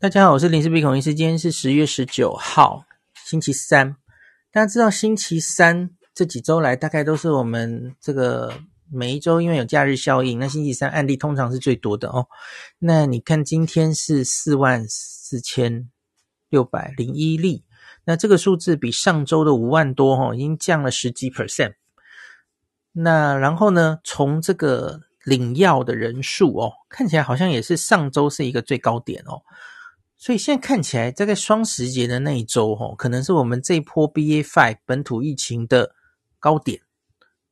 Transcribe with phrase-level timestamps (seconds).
[0.00, 1.12] 大家好，我是林氏鼻孔医师。
[1.12, 2.84] 今天是十月十九号，
[3.26, 3.96] 星期三。
[4.52, 8.60] 大家知道，星期三这几周来，大概都是我们这个
[8.92, 12.28] 每一周因为有假日效应，那星期三案例通常是最多的哦。
[12.78, 15.90] 那你看，今天是四万四千
[16.48, 17.64] 六百零一例，
[18.04, 21.74] 那这个数字比上周的五万多哦，已经降了十几 percent。
[22.92, 29.42] 那然后呢，从这个领药的人数哦，看起来好像也是上周是一个最高点哦。
[30.20, 35.94] 所以现在看起来，大概双十节的那一周，吼，可能是我们这一波 BA five 本土疫情的
[36.40, 36.80] 高点。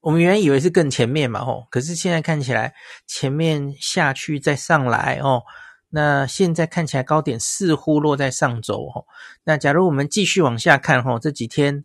[0.01, 2.75] 我们原以为是更前面嘛，吼，可是现在看起来
[3.07, 5.45] 前面下去再上来，哦，
[5.91, 9.07] 那现在看起来高点似乎落在上周，吼。
[9.45, 11.85] 那假如我们继续往下看，吼，这几天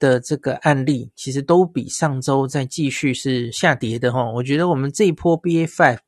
[0.00, 4.32] 的这个案例其实都比上周再继续是下跌的，吼。
[4.32, 5.98] 我觉得我们这一波 BA five。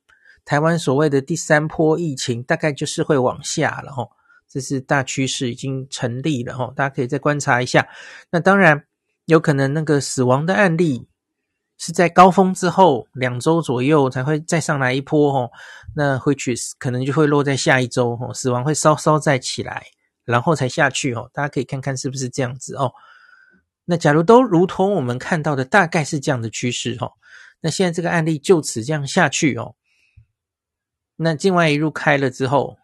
[0.48, 4.10] 台湾所谓的第三波疫情，大概就是会往下了吼，
[4.48, 7.86] 这是大趋势已经成立了吼，大家可以再观察一下。
[8.30, 8.82] 那当然
[9.26, 11.06] 有可能那个死亡的案例
[11.76, 15.50] 是在高峰之后两周左右才会再上来一波吼，
[15.94, 19.84] 那回去可能就会落在下一周吼，死亡会稍稍再起来，
[20.24, 22.90] 然后才下去吼，大家可以看看是不是这样子哦。
[23.84, 27.12] 那假如都如同我们看到的，大概是这样的趋势吼，
[27.60, 29.74] 那现在这个案例就此这样下去哦。
[31.20, 32.76] 那境外一路开了之后，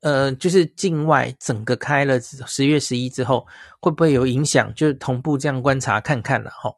[0.00, 3.46] 呃，就是境外整个开了十月十一之后，
[3.78, 4.72] 会不会有影响？
[4.74, 6.72] 就同步这样观察看看了哈。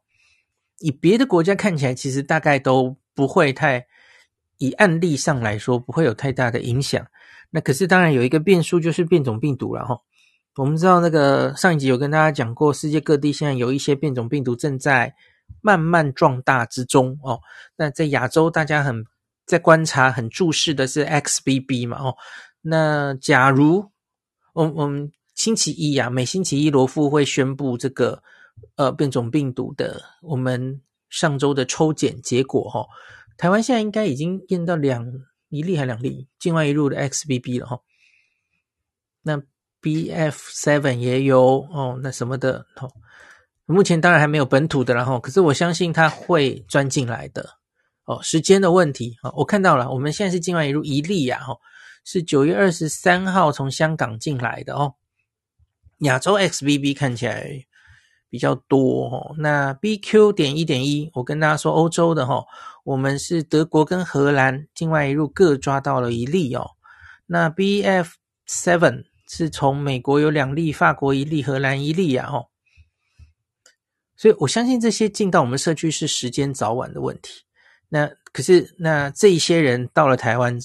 [0.80, 3.86] 以别的国家看起来，其实大概都不会太，
[4.58, 7.06] 以案例上来说不会有太大的影响。
[7.50, 9.96] 那可是当然有一个变数，就是变种病毒了哈。
[10.56, 15.14] 我们知道那个上一集有跟大家讲过，世界各地现在有一些变种病毒正在
[15.60, 17.38] 慢慢壮大之中哦。
[17.76, 19.04] 那在亚洲，大家很。
[19.50, 21.98] 在观察很注视的是 XBB 嘛？
[21.98, 22.16] 哦，
[22.62, 23.90] 那假如
[24.52, 28.22] 我我们星期一、啊，每星期一罗富会宣布这个
[28.76, 32.86] 呃变种病毒的我们上周的抽检结果哈、哦。
[33.36, 35.04] 台湾现在应该已经验到两
[35.48, 37.80] 一例还两例境外移入的 XBB 了哈、哦。
[39.22, 39.42] 那
[39.82, 42.88] BF seven 也有哦，那什么的哦，
[43.66, 47.59] 目前当然还没有本土的然后，可是我相信它会钻进来的。
[48.10, 51.56] 哦，时间的问题啊，我看到了，我们现在是境外引入一例呀，哈，
[52.04, 54.94] 是九月二十三号从香港进来的哦。
[55.98, 57.64] 亚洲 XBB 看起来
[58.28, 62.44] 比较多哦，那 BQ 点一点一，我跟大家说，欧洲的哈，
[62.82, 66.70] 我们是德国跟荷兰境外移入各抓到了一例哦。
[67.26, 68.08] 那 BF
[68.48, 72.46] seven 是从美国有两例，法国一例，荷兰一例呀，哈。
[74.16, 77.42] 所以我相信这些进到我们社区是时间早晚的问题。
[77.92, 80.56] 那可是，那这一些人到了台湾，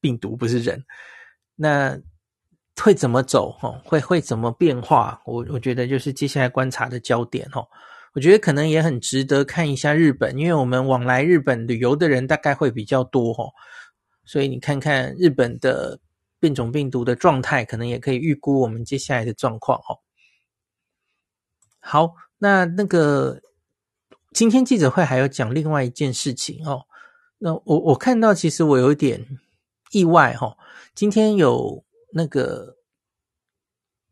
[0.00, 0.82] 病毒不是人，
[1.54, 2.00] 那
[2.82, 3.54] 会怎么走？
[3.60, 5.20] 哦，会会怎么变化？
[5.26, 7.68] 我我觉得就是接下来观察的焦点哦。
[8.14, 13.52] 我觉得可能也很值得看一下日本，因为我们往来日本旅游的人大概会比较多哦，
[14.24, 16.00] 所以你看看日本的
[16.38, 20.00] 变种病毒的状态，可能也可以预估我们接下来的状况哦。
[21.78, 23.38] 好，那那个。
[24.32, 26.82] 今天记者会还有讲另外一件事情哦，
[27.38, 29.26] 那我我看到其实我有点
[29.92, 30.56] 意外哈，
[30.94, 32.76] 今天有那个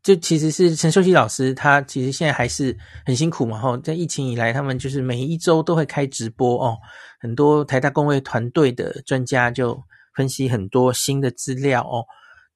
[0.03, 6.77] 就其实是陈秀熙老师，他其实现在还是很辛苦嘛，吼，在疫情以来，他们就是每一周都会开直播哦，
[7.19, 9.81] 很多台大公卫团队的专家就
[10.15, 12.05] 分析很多新的资料哦。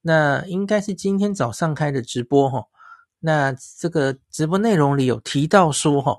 [0.02, 2.64] 那应该是今天早上开的直播哈，
[3.20, 6.18] 那这个直播内容里有提到说哈，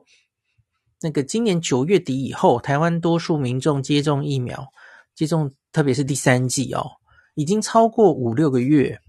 [1.01, 4.71] 那个今年九月底以后，台湾多数民众接种疫苗，
[5.13, 6.89] 接种特别是第三剂哦，
[7.35, 8.99] 已经超过五六个月。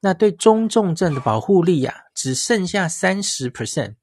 [0.00, 3.94] 那对中重症的保护力呀、啊，只剩下三十 percent，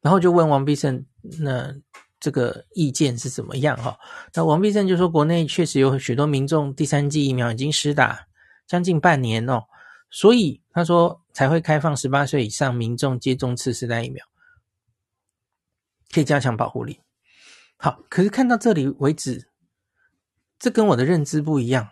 [0.00, 1.04] 然后就问王必胜，
[1.40, 1.74] 那
[2.20, 3.98] 这个意见是怎么样哈？
[4.34, 8.26] 那王必胜就说，国内确实有许多民众第三剂疫苗已经施打
[8.68, 9.64] 将近半年哦，
[10.10, 14.24] 所以他说才会开放十八岁以上民众接种次世代疫苗，
[16.12, 17.00] 可以加强保护力。
[17.76, 19.48] 好，可是看到这里为止，
[20.58, 21.90] 这跟我的认知不一样。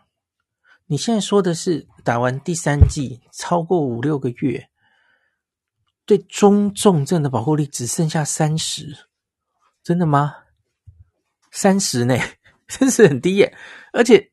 [0.86, 4.68] 你现在说的是打完第三剂超过五六个月，
[6.04, 9.06] 对中重症的保护力只剩下三十，
[9.82, 10.34] 真的吗？
[11.50, 12.16] 三十呢，
[12.68, 13.56] 真是很低耶！
[13.92, 14.32] 而且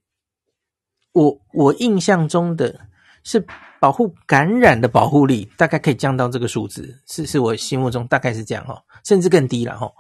[1.12, 2.88] 我我印象中的
[3.24, 3.39] 是
[3.83, 9.91] 保护感染的保护力大概可以降到这个数字，是是我心目中大概是这样哦，甚至更低了哈。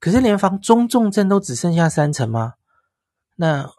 [0.00, 2.54] 可是连防中重症都只剩下三成吗？
[3.36, 3.70] 那？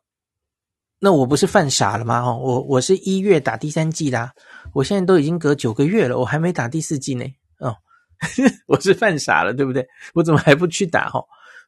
[0.99, 2.21] 那我不是犯傻了吗？
[2.21, 4.31] 哦，我我是一月打第三剂的，
[4.73, 7.25] 我现在都已经隔九个月了，我还没打第四剂呢。
[7.59, 7.75] 哦，
[8.67, 9.85] 我是犯傻了，对不对？
[10.13, 11.09] 我怎么还不去打？
[11.09, 11.21] 哈，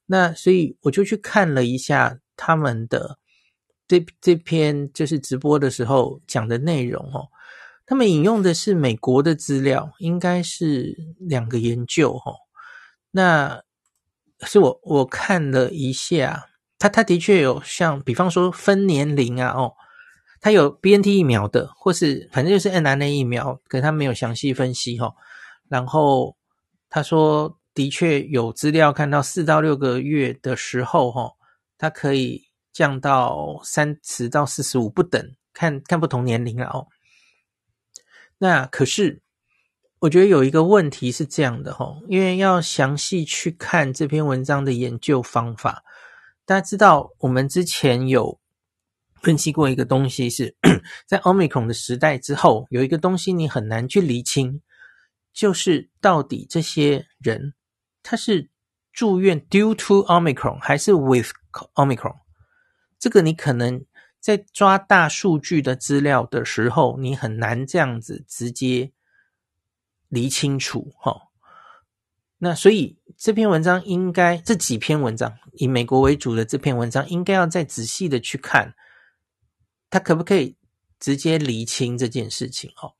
[0.05, 3.17] 那所以我就去看了一下他们的
[3.85, 7.27] 这这篇就是直播的时候讲的内容哦，
[7.85, 12.33] 他们引用的是美国的资料，应该是两个研究哈。
[13.11, 13.61] 那
[14.41, 16.49] 是我我看了一下。
[16.77, 19.73] 他他的确有像，比方说分年龄啊，哦，
[20.41, 25.15] 他有 BNT 疫苗的，或是反正就是 nrna 疫苗，可他没有详细分析哈、哦。
[25.69, 26.35] 然后
[26.89, 31.31] 他说，的确有资料看到四到六个月的时候，哈，
[31.77, 32.43] 它可以
[32.73, 36.85] 降到三十到四十五不等，看看不同年龄了哦。
[38.37, 39.21] 那可是
[39.99, 45.83] 我觉得有一个问题是这样的哈，因为要详细去看这篇文章的研究方法。
[46.45, 48.39] 大家知道，我们之前有
[49.21, 50.55] 分析过一个东西是，
[51.07, 54.61] 在 Omicron 的时代之后，有一个东西你很难去厘清，
[55.33, 57.55] 就是到底这些人
[58.03, 58.51] 他是
[58.93, 61.31] 住院 due to Omicron 还是 with
[61.73, 62.17] Omicron。
[62.99, 63.83] 这个你可能
[64.25, 68.91] 在抓大数据的资料的时候，你很难这样子直接
[70.09, 71.15] 厘清楚，哈。
[72.39, 78.73] 那所以这篇文章应该这几篇文章以美国为主的这篇文章应该要再仔细的去看，
[79.91, 80.57] 他可不可以
[80.99, 82.93] 直接厘清这件事情哦？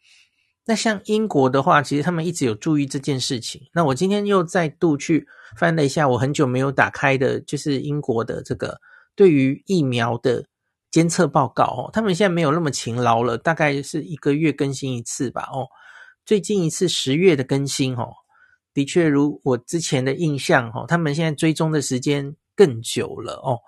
[0.65, 3.63] 那像英国的话，其实他们一直有注意这件事情。
[3.73, 5.27] 那我今天又再度去
[5.57, 8.79] 翻了一下，我很久没有打开的，就是英国的这个
[9.15, 10.45] 对于疫苗的
[10.95, 11.89] 监测报告哦。
[11.91, 15.67] 他们现在没有那么勤劳了，大概是一个月更新一次吧哦。
[16.25, 18.13] 最近一次十月的更新哦。
[18.73, 23.59] 的确，如我之前的印象，哦，他们现在追踪的时间更久了哦。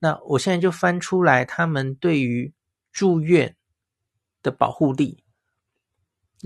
[0.00, 2.52] 那我现在就翻出来，他们对于
[2.90, 3.54] 住院
[4.42, 5.22] 的保护力，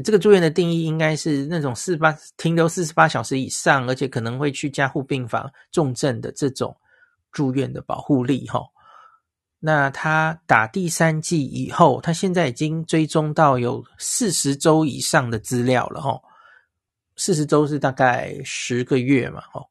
[0.05, 6.77] 这个住院的定义应该是那种四八停留四十八小时以上，而且可能会去加护病房重症的这种
[7.33, 8.61] 住院的保护力，哈。
[9.67, 16.21] 那他打第三剂以后，他现在已经追踪到有四十周以上的资料了，哈。
[17.17, 19.67] 四十周是大概十个月嘛，哦，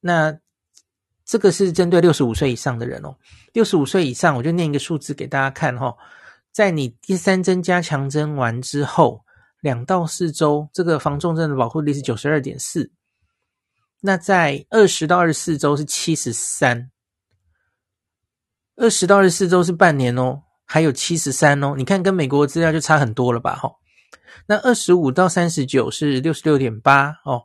[0.00, 0.36] 那
[1.24, 3.16] 这个是针对六十五岁以上的人哦。
[3.52, 5.96] 六十五岁以上，我就念一个数字给大家看哈，
[6.50, 9.24] 在你第三针加强针完之后，
[9.60, 12.90] 两到四周，这个防重症的保护力是九十二点四。
[14.00, 16.90] 那在二十到二十四周是七十三，
[18.78, 21.74] 二十到二十四周是半年哦，还有七十三哦。
[21.76, 23.70] 你看跟美国的资料就差很多了吧，哈。
[24.46, 27.42] 那二十五到三十九是六十六点八哦，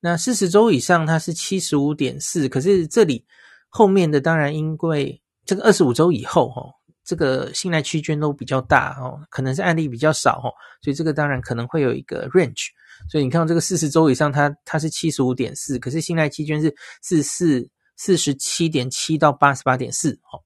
[0.00, 3.24] 那四十周以上它是七十五点四，可是这里
[3.68, 6.68] 后面的当然因为这个二十五周以后哦，
[7.04, 10.50] 这个信赖区间都比较大哦，可能是案例比较少哦，
[10.82, 12.66] 所以这个当然可能会有一个 range，
[13.08, 20.42] 所以你看到这个四十周以上它它是七十五点四，可是信赖区间是四四四十七点七到八十八点四哦，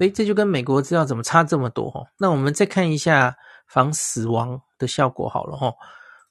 [0.00, 2.06] 诶，这就跟美国资料怎么差这么多哦？
[2.18, 3.36] 那我们再看一下。
[3.72, 5.72] 防死亡的效果好了齁，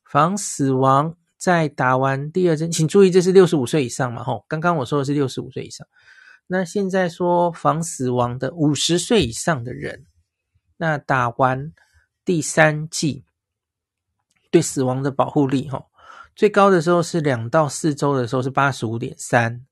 [0.03, 5.87] 防死亡在打完第二针，请注意这是六十五岁以上嘛齁，刚刚我说的是六十五岁以上，
[6.47, 10.05] 那现在说防死亡的五十岁以上的人，
[10.75, 11.71] 那打完
[12.25, 13.23] 第三剂
[14.51, 15.85] 对死亡的保护力，哈，
[16.35, 19.65] 最高的时候是两到四周的时候是八十五点三，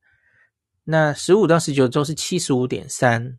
[0.85, 3.37] 那十五到十九周是七十五点三，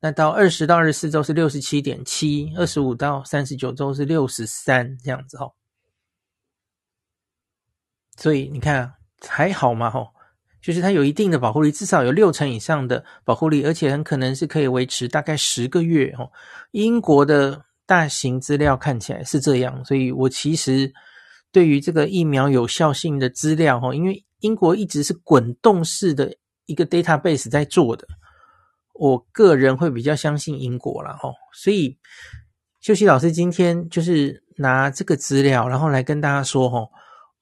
[0.00, 5.50] 那到二十到二十四周是六十七点七，二十五到三十九周是六十三这样子，哈。
[8.16, 8.94] 所以你看
[9.26, 10.06] 还好嘛，哈。
[10.60, 16.28] 就是它有一定的保护力，至少有六成以上的保护力，而且很可能是可以维持大概十个月哦。
[16.72, 20.92] 英国的大型资料看起来是这样，所以我其实
[21.52, 26.34] 对于这个疫苗有效性的资料哈，因为英国一直是滚动式的
[26.66, 28.06] 一个 database 在做的，
[28.98, 31.32] 我个人会比较相信英国啦哦。
[31.54, 31.98] 所以
[32.80, 36.88] 秀熙老师今天就是拿这个资料，然后来跟大家说哈，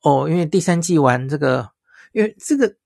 [0.02, 1.70] 哦，因为第三季完这个，
[2.12, 2.76] 因为这个。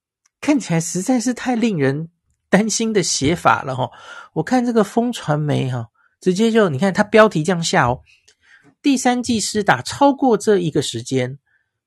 [0.43, 2.09] 看起来实在是太令人
[2.49, 3.91] 担心的写法了哈！
[4.33, 8.01] 我看这个风传媒哈，直接就你看它标题这样下哦，
[8.81, 11.39] 第三季施打超过这一个时间，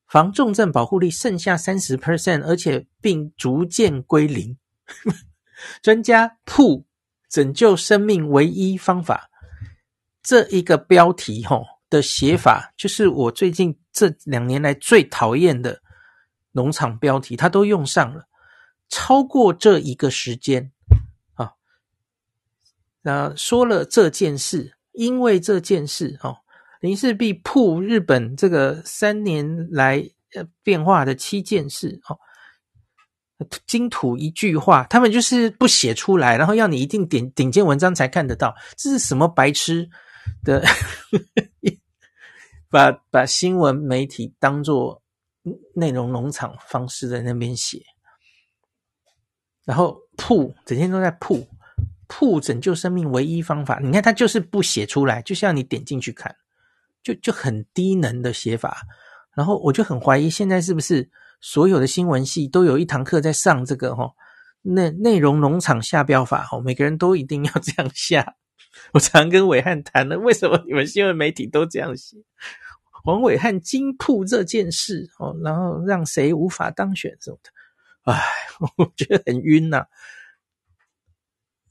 [0.07, 4.55] 防重症保护力剩下三十 percent，而且并逐渐归零。
[5.81, 6.85] 专家铺
[7.29, 9.29] 拯救生命唯一方法，
[10.21, 15.81] 这一个标题吼的写法，就是我最近这两年来最讨厌的
[16.51, 18.27] 农场标题，它都用上了。
[18.89, 20.71] 超过这一个时间
[21.33, 21.53] 啊，
[23.01, 26.37] 那说了这件事，因为这件事哦，
[26.79, 32.19] 林氏璧铺日本这个三年来呃变化的七件事哦，
[33.65, 39.89] 金土一句话，他们就是不写出来，然后要你一定点顶尖文章才看得到，这是什么白痴
[40.43, 40.63] 的？
[42.69, 45.01] 把把新闻媒体当做
[45.75, 47.83] 内容农场方式在那边写。
[49.63, 51.47] 然后铺整天都在铺
[52.07, 56.35] 铺拯救生命唯一方法，你看他就是不写出来，就像你点进去看，
[57.03, 58.81] 就就很低能的写法。
[59.35, 61.07] 然后我就很怀疑，现在是不是
[61.45, 64.13] 所有的新闻系都有一堂课在上这个哈
[64.61, 68.35] 内内容农场下标法哈，每个人都一定要这样下。
[68.93, 72.15] 我常跟伟汉谈了，为什么你们新闻媒体都这样写？
[73.03, 77.49] 黄暐瀚惊曝这件事哦，然后让谁无法当选什么的。
[78.03, 78.23] 唉，
[78.77, 79.85] 我觉得很晕呐、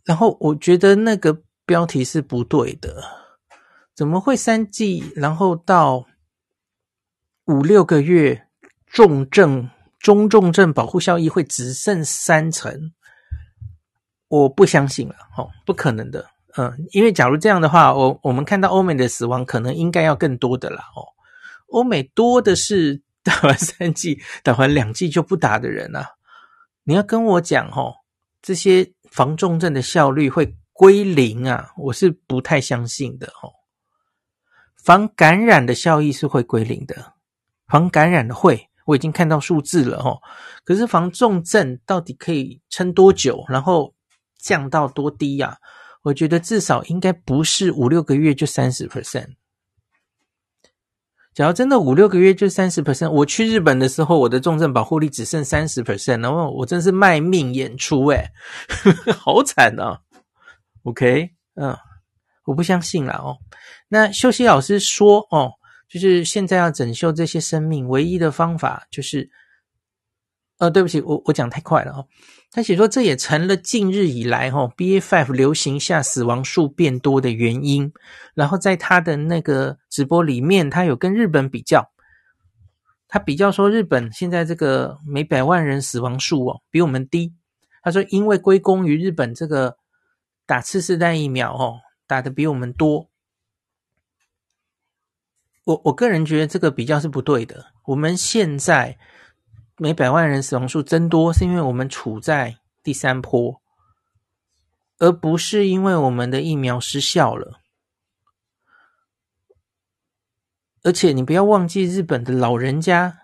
[0.04, 3.02] 然后我觉得那个标题是不对的，
[3.94, 6.06] 怎么会三季，然后到
[7.46, 8.46] 五六个月，
[8.92, 12.92] 重症、中重症保护效益会只剩三成？
[14.28, 16.28] 我不相信了，哦，不可能的。
[16.56, 20.84] 嗯，因为假如这样的话，我我们看到欧美的死亡可能应该要更多的啦。
[20.94, 21.08] 哦，
[21.68, 26.10] 欧美多的是 打完三剂、打完两剂就不打的人啊。
[26.84, 27.94] 你要跟我讲齁，
[28.42, 31.70] 这些防重症的效率会归零啊？
[31.78, 33.50] 我是不太相信的齁。
[34.76, 37.14] 防感染的效益是会归零的，
[37.68, 40.18] 防感染的会，我已经看到数字了齁。
[40.64, 43.94] 可是防重症到底可以撑多久，然后
[44.38, 45.56] 降到多低呀？
[46.02, 49.34] 我觉得至少应该不是五六个月就三十 percent。
[51.32, 58.30] 假如真的五六个月就三十 percent，我去日本的时候，我的重症保护力只剩三十 percent，然后我真是卖命演出哎，
[59.16, 60.00] 好惨啊
[60.82, 61.74] ！OK，嗯，
[62.44, 63.38] 我不相信啦哦。
[63.88, 65.52] 那秀熙老师说哦，
[65.92, 69.30] 就是现在要拯救这些生命，唯一的方法就是，
[70.58, 72.08] 呃，对不起，我我讲太快了哦。
[72.50, 77.92] 他写说，这也成了近日以来哈 BA.5 流行下死亡数变多的原因。
[78.34, 81.90] 然后在他的那个直播里面，他有跟日本比较，
[83.08, 87.34] 他比较说日本现在这个每百万人死亡数哦比我们低。
[87.82, 89.76] 他说，因为归功于日本这个
[90.46, 93.11] 打次世代疫苗哦打的比我们多。
[95.64, 97.66] 我我个人觉得这个比较是不对的。
[97.86, 98.98] 我们现在。
[99.78, 103.60] 每百万人死亡数增多，是因为我们处在第三波，
[104.98, 107.58] 而不是因为我们的疫苗失效了。
[110.84, 113.18] 而且你不要忘记，日本的老人家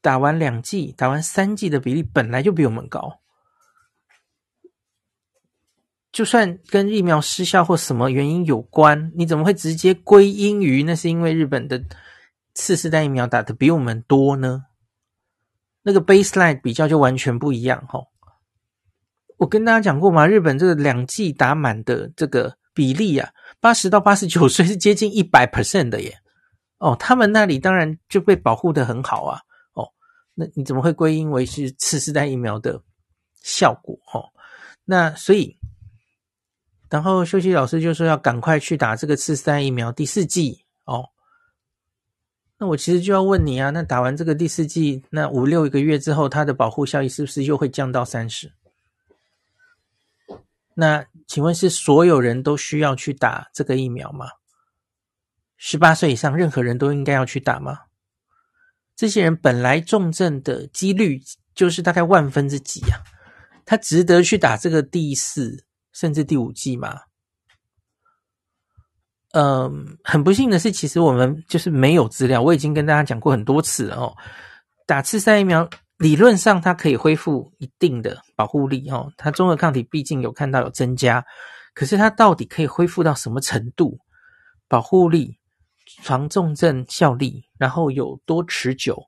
[0.00, 3.19] 打完两剂、打完三剂的比例本来就比我们高。
[6.20, 11.82] 就算跟疫苗失效或什么原因有关，你怎么会直接归因于那是因为日本的
[12.52, 14.66] 次世代疫苗打的比我们多呢？
[15.80, 18.00] 那个 baseline 比较就完全不一样哈，
[19.38, 26.14] 我跟大家讲过嘛，日本这个两剂打满的这个比例啊，八十到八十九 岁是接近一百 percent 的耶。
[26.80, 29.40] 哦，他们那里当然就被保护的很好啊。
[29.72, 29.88] 哦，
[30.34, 32.78] 那你怎么会归因为是次世代疫苗的
[33.40, 33.98] 效果？
[34.12, 34.28] 哦，
[34.84, 35.56] 那所以
[36.90, 41.08] 然后秀熙老师就说要赶快去打这个次三疫苗第四剂哦。
[42.58, 48.52] 那我其实就要问你啊，那打完这个第四剂，那五六个月之后，它的保护效益是不是又会降到三十？
[50.74, 54.26] 那请问是所有人都需要去打这个疫苗吗？
[55.56, 57.80] 十八岁以上任何人都应该要去打吗？
[58.96, 61.22] 这些人本来重症的几率
[61.54, 63.00] 就是大概万分之几啊？
[63.64, 65.64] 他值得去打这个第四？
[65.92, 66.98] 甚至第五季嘛，
[69.32, 72.42] 嗯，很不幸的是，其实我们就是没有资料。
[72.42, 74.16] 我已经跟大家讲过很多次了哦，
[74.86, 75.68] 打次世代疫苗
[75.98, 81.24] 理论上它可以恢复一定的保护力哦，它中和抗体毕竟有看到有增加，
[81.74, 83.98] 可是它到底可以恢复到什么程度？
[84.68, 85.36] 保护力、
[86.02, 89.04] 防重症效力，然后有多持久？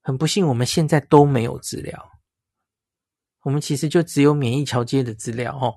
[0.00, 2.10] 很不幸，我们现在都没有资料。
[3.42, 5.74] 我们其实就只有免疫桥接的资料哦。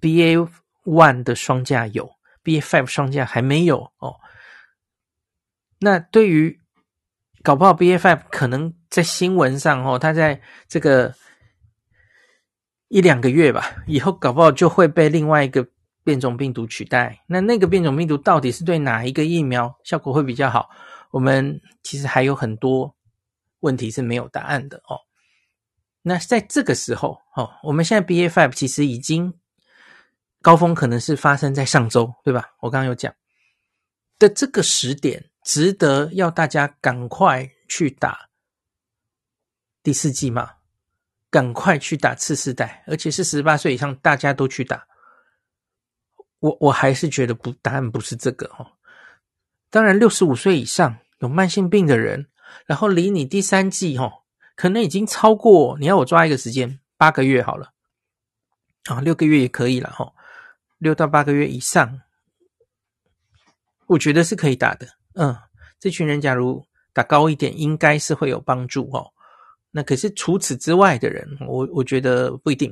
[0.00, 0.48] BA
[0.84, 2.10] one 的双价有
[2.44, 4.16] ，BA five 双价还没有哦。
[5.80, 6.60] 那对于
[7.42, 11.14] 搞不好 BA five 可能在新闻上哦，它在这个
[12.88, 15.66] 一两个月吧，以后搞不好就会被另外一个
[16.04, 17.22] 变种病毒取代。
[17.26, 20.68] 那那个变种病毒到底是对哪一个疫苗效果会比较好？
[21.10, 22.94] 我们其实还有很多
[23.60, 25.00] 问题是没有答案的哦。
[26.10, 29.32] 那在这个时候哦，我们现在 BA five 其实已经。
[30.42, 32.50] 高峰可能是发生在上周，对吧？
[32.60, 33.14] 我刚刚有讲
[34.18, 38.30] 的这个时点，值得要大家赶快去打
[39.82, 40.52] 第四季吗？
[41.28, 44.86] 赶快去打次世代，而且是十八岁以上大家都去打。
[46.38, 48.66] 我我还是觉得不，答案不是这个哦。
[49.68, 52.30] 当然，六十五岁以上有慢性病的人，
[52.64, 54.19] 然后离你第三季哦，
[54.60, 57.72] 可能已经超过，你要我抓一个时间，八个月好了，
[58.90, 60.12] 啊，六个月也可以了哈。
[60.76, 62.02] 六到八个月以上，
[63.86, 64.86] 我觉得是可以打的。
[65.14, 65.34] 嗯，
[65.78, 66.62] 这群人假如
[66.92, 69.10] 打高一点，应该是会有帮助哦。
[69.70, 72.70] 那可是除此之外的人，我我觉得不一定。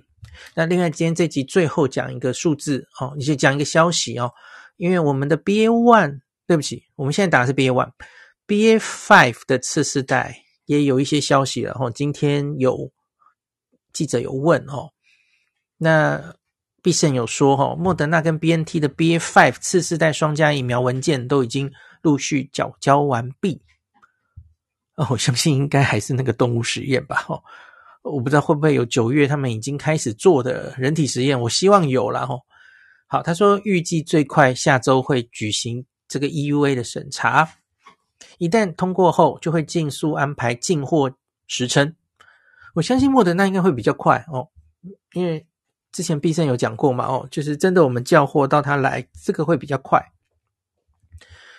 [0.54, 4.30] 那另外，今天这集最后讲一个数字哦，你就讲一个消息哦。
[4.76, 11.90] 因为我们的 BA one，对不起，我们现在打的是 BA one，BA five 的次世代也有一些消息了哦。
[11.90, 12.92] 今天有
[13.92, 14.92] 记者有问哦，
[15.76, 16.36] 那。
[16.80, 21.70] 必胜有说哈，莫德纳跟 BNT 的 B A five 次世代双价疫苗文件都已经
[22.02, 23.60] 陆续缴交完毕。
[24.94, 27.26] 哦，我相信应该还是那个动物实验吧。
[27.28, 27.42] 哦，
[28.02, 32.24] 我不知道会不会有九月他们已经开始做的人体实验，我希望有啦。
[32.30, 32.40] 哦，
[33.08, 37.46] 好，他说预计最快下周会举行这个 EUA 的审查，
[38.38, 41.10] 一旦通过后就会尽速安排进货
[41.46, 41.94] 时程。
[42.74, 44.48] 我相信莫德纳应该会比较快哦，
[45.12, 45.46] 因为。
[45.90, 49.98] 之前必胜有讲过嘛，哦，就是真的，我们叫货到他来，这个会比较快。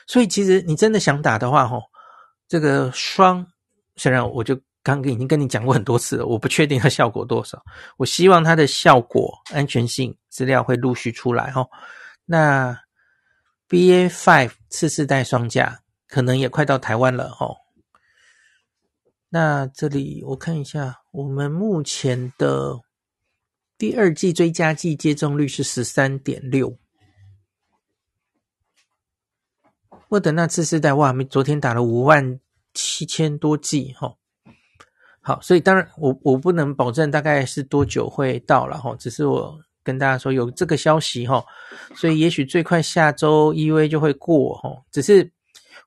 [0.05, 1.81] 所以其实你真的想打的话，哦，
[2.47, 3.45] 这个双，
[3.95, 7.59] 虽然我就刚刚已经跟你讲过很多次了，我不确定它效果多少，
[7.97, 11.67] 我希望它的效果、安全性资料会陆续出来，哦。
[12.25, 12.79] 那
[13.67, 17.55] BA.5 次世代双价可能也快到台湾了，哦。
[19.29, 22.81] 那这里我看一下，我们目前的。
[23.77, 26.77] 第二剂追加剂接种率是十三点六，
[30.09, 32.41] 莫德纳次世代哇，昨天打了五万
[32.73, 34.13] 七千多剂哈，
[35.21, 41.41] 好，所以当然我我不能保证大概是多久会到了哈，只是我跟大家说有这个消息哈，
[41.95, 45.31] 所以也许最快下周 EUA 就会过哈，只是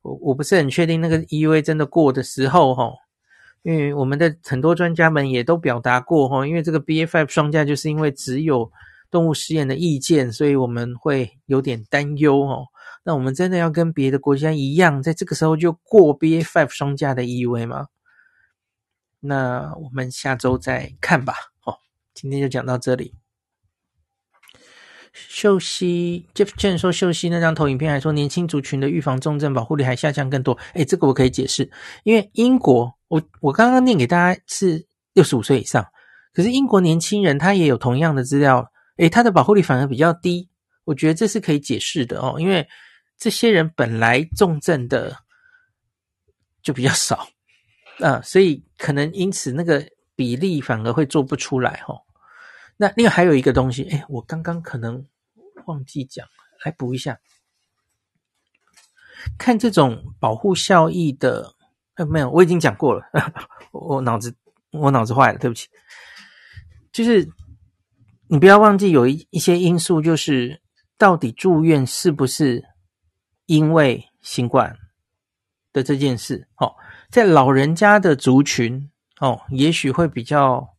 [0.02, 2.92] 我我不是很确定那个 EUA 真的过的时候哈。
[3.62, 8.72] 因为我们的很多专家们也都表达过哈，因为这个 BA.5 双价就是因为只有
[9.08, 12.66] 动物实验的意见，所以我们会有点担忧哦。
[13.04, 17.86] 那我们真的要跟别的国家一样，在这个时候就过 BA.5 双价的 EUA 吗？
[19.20, 21.34] 那我们下周再看吧。
[21.64, 21.76] 哦，
[22.14, 23.14] 今天就讲到这里。
[25.12, 30.56] 秀熙 Jeff Chen 说，秀熙那张投影片还说年轻族群的预防重症保护力还下降更多。
[30.74, 31.70] 诶，这个我可以解释，
[32.04, 32.92] 因为英国。
[33.08, 35.86] 我我刚刚念给大家是六十五岁以上，
[36.32, 40.48] 可是英国年轻人他也有同样的资料，诶，他的保护力反而比较低，
[40.84, 42.66] 我觉得这是可以解释的哦，因为
[43.18, 45.14] 这些人本来重症的
[46.62, 47.28] 就比较少，
[48.00, 52.00] 啊，所以可能因此那个比例反而会做不出来哦。
[52.76, 55.06] 那另外还有一个东西，哎，我刚刚可能
[55.66, 56.26] 忘记讲，
[56.64, 57.20] 来补一下，
[59.38, 61.54] 看这种保护效益的。
[61.94, 63.04] 呃，没有，我已经讲过了。
[63.70, 64.34] 我脑子，
[64.70, 65.68] 我脑子坏了，对不起。
[66.90, 67.30] 就是
[68.28, 70.62] 你不要忘记有一一些因素，就是
[70.96, 72.64] 到底住院是不是
[73.44, 74.74] 因为新冠
[75.70, 76.48] 的这件事？
[76.56, 76.74] 哦，
[77.10, 80.71] 在老人家的族群哦，也许会比较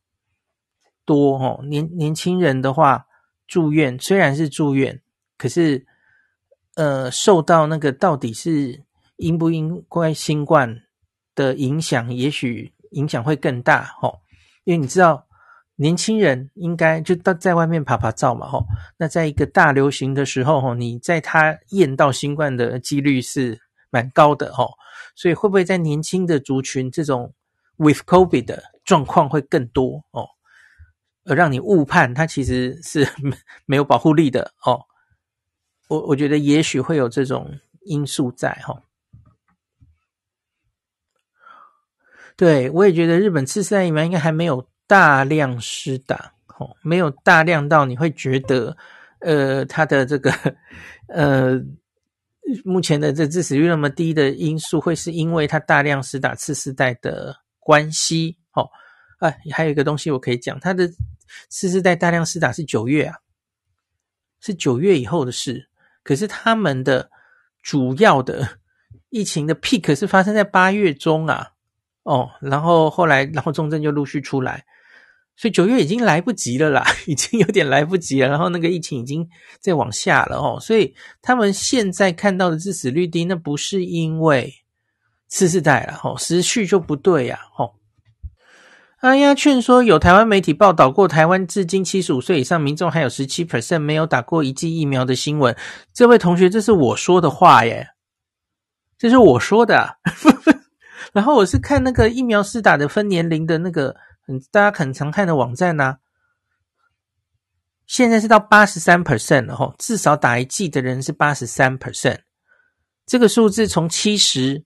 [1.06, 1.64] 多哦。
[1.64, 3.06] 年年轻人的话，
[3.48, 5.02] 住院虽然是住院，
[5.38, 5.86] 可是
[6.76, 8.84] 呃，受到那个到底是
[9.18, 10.84] 应不应该新冠
[11.36, 14.20] 的影响，也许影响会更大哦。
[14.64, 15.28] 因为你知道。
[15.76, 18.64] 年轻人应该就到在外面趴趴走嘛，吼。
[18.96, 24.70] 那在一个大流行的时候，吼，你在他验到新冠的几率是蛮高的，吼。
[25.16, 27.34] 所以会不会在年轻的族群，这种
[27.78, 30.28] with COVID 的状况会更多哦？
[31.26, 33.08] 而让你误判它其实是
[33.66, 34.82] 没有保护力的哦。
[35.88, 38.82] 我我觉得也许会有这种因素在，吼。
[42.36, 44.68] 对，我也觉得日本次世代疫苗应该还没有。
[44.86, 48.76] 大量施打，哦，没有大量到你会觉得，
[49.20, 50.30] 呃，它的这个，
[51.08, 51.58] 呃，
[52.66, 58.70] 目前的这致死率那么低的因素，会是因为它大量施打次世代的关系，哦，
[59.20, 60.88] 啊，还有一个东西我可以讲，它的
[61.50, 63.18] 次世代大量施打是九月啊，
[64.40, 65.70] 是九月以后的事，
[66.04, 67.10] 可是他们的
[67.62, 68.60] 主要的
[69.10, 71.52] 疫情的 peak 是发生在八月中啊，
[72.04, 74.66] 哦，然后后来，然后重症就陆续出来。
[75.36, 78.28] 所以九月已经来不及了啦， 已经有点来不及了。
[78.28, 79.28] 然后那个疫情已经
[79.60, 80.94] 在往下了哦，所以
[81.24, 84.54] 他们现在看到的致死率低，那不是因为
[85.28, 87.74] 次世代了哦，时序就不对呀哦。
[89.04, 95.54] 哎呀，劝说有台湾媒体报道过，台湾至今七十五岁以上民众还有十七 percent 没有打过一剂疫苗的新闻。
[95.94, 97.90] 这位同学，这是我说的话耶，
[98.98, 99.98] 这是我说的。
[101.12, 103.94] 然后我是看那个疫苗施打的分年龄的那个。
[104.30, 105.98] 嗯，大家很常看的网站呢、啊，
[107.86, 112.20] 现在是到八十三 percent 了吼，至少打一剂的人是八十三 percent，
[113.06, 114.64] 这个数字从七十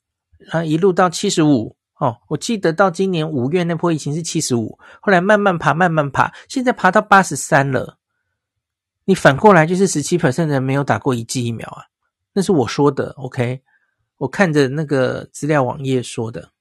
[0.51, 7.97] 啊一路到七十五哦，我记得到今年五月那波疫情是七十五，后来慢慢爬慢慢爬，现在爬到八十三了。
[9.05, 11.85] 你反过来就是十七 percent 人没有打过一剂疫苗啊，
[12.33, 13.61] 那是我说的，OK，
[14.17, 16.51] 我看着那个资料网页说的，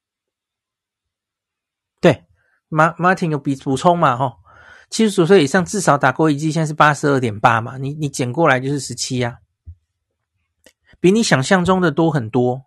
[2.00, 2.24] 对。
[2.68, 4.16] 马 Martin 有补补充嘛？
[4.16, 4.38] 吼，
[4.90, 7.78] 七十五岁以上至少打过一剂，现在是八十二点八嘛？
[7.78, 9.38] 你你减过来就是十七呀，
[10.98, 12.65] 比你想象中的多很多。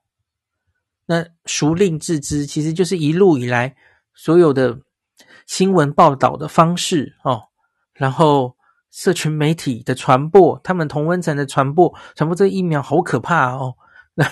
[1.10, 2.46] 那孰令自知？
[2.46, 3.76] 其实就是一路以来
[4.14, 4.78] 所有的
[5.48, 7.42] 新闻报道的方式哦，
[7.94, 8.56] 然后
[8.92, 13.74] 社群媒体的传播，他们同温层的传播，传播这个疫苗好可怕哦。
[14.14, 14.30] 那。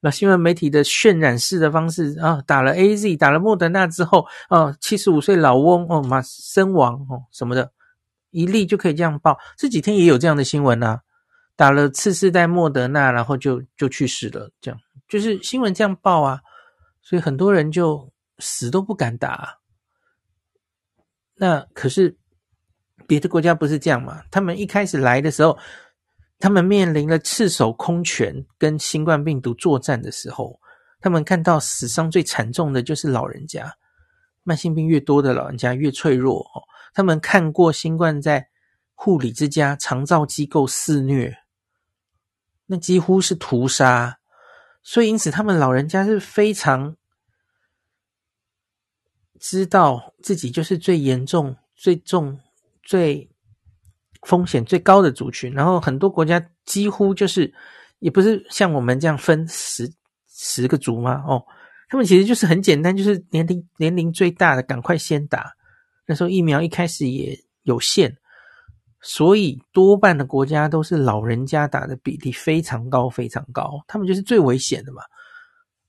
[0.00, 7.72] 那新闻媒体的渲染式的方式啊，打了 AZ，打了莫德纳之后，哦，七十五岁老翁哦，马身亡哦什么的，
[8.30, 9.36] 一例就可以这样报。
[9.56, 11.00] 这几天也有这样的新闻啊，
[11.56, 16.40] 打了次世代莫德纳，然后就就去世了，这样就是新闻这样报啊，
[17.02, 19.58] 所以很多人就死都不敢打。
[21.34, 22.16] 那可是
[23.06, 24.22] 别的国家不是这样嘛？
[24.30, 25.58] 他们一开始来的时候。
[26.40, 30.60] 他们面临了赤手空拳跟新冠病毒作战的时候，
[31.00, 33.74] 他们看到死伤最惨重的就是老人家，
[34.44, 36.62] 慢性病越多的老人家越脆弱哦。
[36.94, 38.48] 他们看过新冠在
[38.94, 41.36] 护理之家、长照机构肆虐，
[42.66, 44.17] 那几乎是屠杀，
[44.82, 46.96] 所以因此他们老人家是非常
[49.40, 52.38] 知道自己就是最严重、最重、
[52.82, 53.30] 最。
[54.22, 57.54] 风险最高的族群，然后很多国家几乎就是，
[58.00, 59.88] 也不是像我们这样分十
[60.28, 61.40] 十个族嘛，哦，
[61.88, 65.52] 他们其实就是很简单，就是年龄年龄最大的赶快先打。
[66.04, 68.16] 那时候疫苗一开始也有限，
[69.00, 75.02] 所以多半的国家都是老人家打的比例非常高非常高，他们就是最危险的嘛。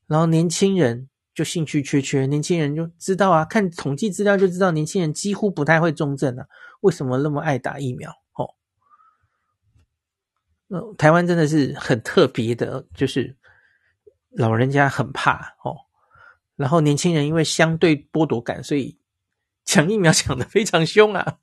[0.07, 6.45] 然后年轻人就兴趣缺缺，年轻人就知道啊，看统计资料就知道，年轻人几乎不太会重症啊。
[6.81, 8.13] 为什么那么爱打疫苗？
[10.69, 13.35] 呃，台湾真的是很特别的，就是
[14.29, 15.75] 老人家很怕哦，
[16.55, 18.95] 然后年轻人因为相对剥夺感，所以
[19.65, 21.39] 抢疫苗抢得非常凶啊。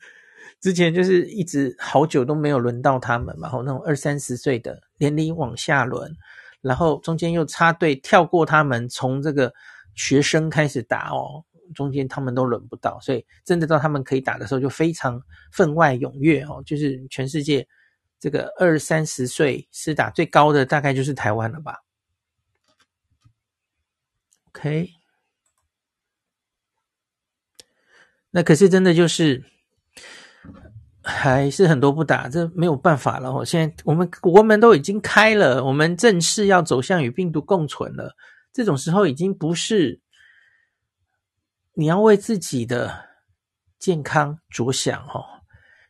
[0.60, 6.10] 之前就是一直好久都没有轮到他们嘛，然后那种二三十岁的年龄往下轮，
[6.60, 9.52] 然后中间又插队跳过他们，从这个
[9.94, 17.66] 学生开始打哦，中间他们都轮不到，所以真的到他们可以打的时候就非常分外踊跃哦，就是全世界。
[18.18, 21.76] 这个二三十岁施打最高的大概就是台湾了吧
[24.48, 24.88] ？OK，
[28.30, 29.44] 那可是真的就是，
[31.08, 33.32] 还是很多不打，这没有办法了。
[33.32, 38.12] 我现在我们国门都已经开了，我们正式要走向与病毒共存了。
[38.52, 40.00] 这种时候已经不是
[41.74, 43.04] 你要为自己的
[43.78, 45.24] 健康着想哦。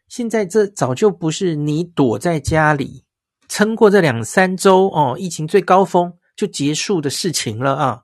[0.06, 3.06] 现在这早就不是你躲在家里
[3.48, 8.02] 撑过这两三周哦，疫情最高峰就结束的事情了啊。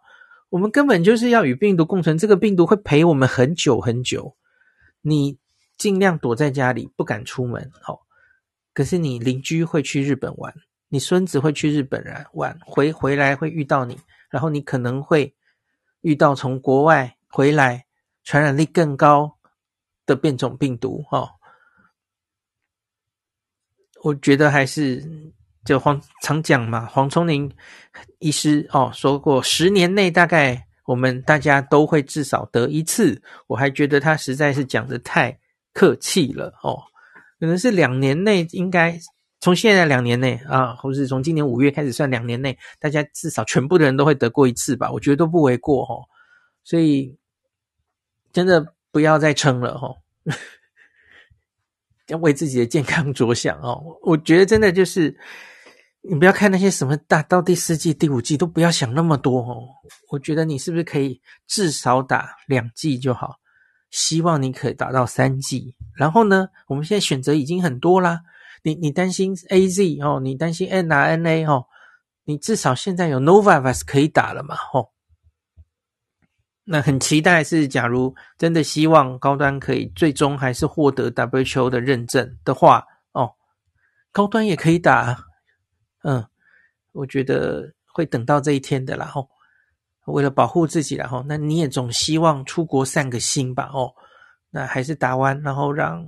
[0.49, 4.35] 我们根本就是要与病毒共存，这个病毒会陪我们很久很久。
[5.03, 5.42] 你。
[5.83, 7.61] 尽量躲在家里，不敢出门。
[7.89, 7.99] 哦，
[8.73, 10.55] 可是你邻居会去日本玩，
[10.89, 12.01] 你孙子会去日本
[12.35, 13.99] 玩，回回来会遇到你，
[14.31, 15.35] 然后你可能会
[16.03, 17.85] 遇到从国外回来
[18.23, 19.37] 传染力更高
[20.07, 21.05] 的变种病毒。
[21.11, 21.29] 哦，
[24.05, 25.05] 我觉得还是
[25.65, 27.53] 就黄常讲嘛，黄瑽宁
[28.21, 33.21] 医师哦说过，十年内大概我们大家都会至少得一次。
[33.49, 35.42] 我还觉得他实在是讲的太。
[35.73, 36.83] 客气了哦，
[37.41, 38.99] 可能是两年内，应该
[39.41, 46.05] 从现在两年内啊，或是从今年五月开始算两年内，大家至少全部的人都会得过一次吧，我觉得都不为过哦。
[46.65, 47.19] 所以
[48.33, 49.97] 真的不要再撑了哦，
[52.07, 53.83] 要为自己的健康着想哦。
[54.03, 55.19] 我觉得真的就是，
[56.03, 59.67] 你不要看那些什么打到第四季、第五季，都不要想那么多哦。
[60.11, 63.42] 我觉得你是不是可以至少打两季就好？
[63.93, 68.23] 希望你可以打到三剂，然后呢，我们现在选择已经很多啦。
[68.63, 71.67] 你你担心 AZ 哦，你担心 N R N A 哦，
[72.25, 74.57] 你至少现在有 Novavax 可以打了嘛？
[74.73, 74.89] 哦，
[76.65, 83.35] 那很期待是，假如真的希望高端可以最终还是获得 WHO 的认证的话，哦，
[84.11, 85.27] 高端也可以打。
[86.03, 86.25] 嗯，
[86.93, 89.13] 我觉得会等到这一天的啦。
[89.15, 89.29] 哦。
[90.07, 93.71] 为了保护自己，然后那你也总希望出国散个心吧？
[93.73, 93.95] 哦，
[94.51, 96.07] 那还是打完，然后让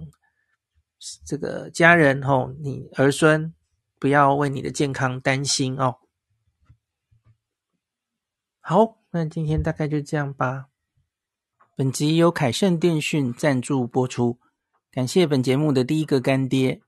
[1.24, 3.54] 这个家人哦，你儿孙
[4.00, 5.96] 不要为你的健康担心哦。
[8.60, 10.66] 好，那今天大概就这样吧。
[11.76, 14.40] 本集由凯盛电讯赞助播出，
[14.90, 16.80] 感谢本节目的第一个干爹。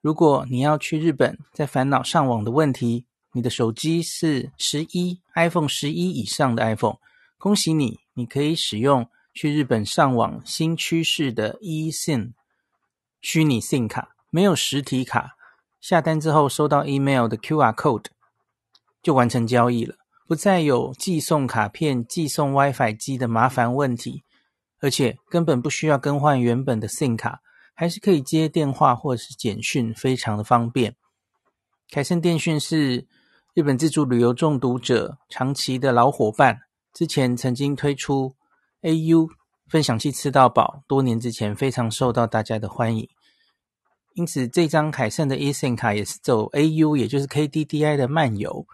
[0.00, 3.07] 如果你要去日本，在烦恼上网的问题。
[3.38, 6.96] 你的手机是十一 iPhone 十一以上的 iPhone，
[7.38, 12.32] 恭喜你，你可以使用去日本上网新趋势的 eSIM
[13.20, 15.36] 虚拟 SIM 卡，没有实体卡，
[15.80, 18.06] 下单之后收到 email 的 QR code
[19.00, 19.94] 就完成交易了，
[20.26, 24.24] 不再有寄送卡片、寄送 WiFi 机的麻烦问题，
[24.80, 27.40] 而且根本不需要更换原本的 SIM 卡，
[27.72, 30.96] 还是可以接电话或是简讯，非常的方便。
[31.88, 33.06] 凯盛电讯是。
[33.58, 36.60] 日本自助旅游中毒者长期的老伙伴，
[36.94, 38.36] 之前曾经推出
[38.82, 39.28] AU
[39.66, 43.08] 分享器吃到饱，多年之前非常受到大家的欢迎。
[44.14, 48.64] 因此，这张凯盛的 eSIM 卡也是走 AU，也就是 KDDI 的漫游。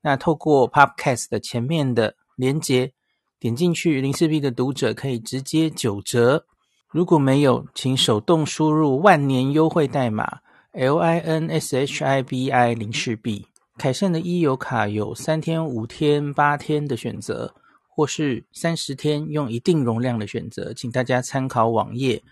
[0.00, 2.94] 那透过 Podcast 的前面的连结，
[3.38, 6.46] 点进去，零四 B 的读者可以直接九折。
[6.88, 10.38] 如果没有，请手动输入万年优惠代码
[10.72, 13.48] LINSHIBI 零四 B。
[13.78, 17.54] 凯盛的 e 游卡有三天、五天、八天的选择，
[17.88, 22.22] 或是三十天用一定容量的选择，请大家参考网页。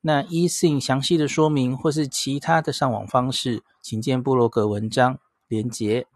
[0.00, 6.06] 那 E 信详细的说明或是其他的上网方式，请见布洛格文章连结。